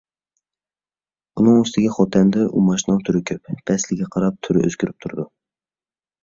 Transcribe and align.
ئۇنىڭ 1.41 1.59
ئۈستىگە 1.63 1.91
خوتەندە 1.97 2.45
ئۇماچنىڭ 2.61 3.03
تۈرى 3.11 3.21
كۆپ. 3.33 3.53
پەسىلگە 3.69 4.09
قاراپ 4.17 4.41
تۈرى 4.49 4.65
ئۆزگىرىپ 4.65 5.07
تۇرىدۇ. 5.07 5.29